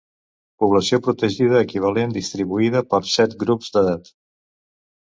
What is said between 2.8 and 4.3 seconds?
per set grups d'edat.